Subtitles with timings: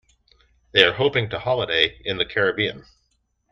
[0.71, 2.85] They are hoping to holiday in the Caribbean.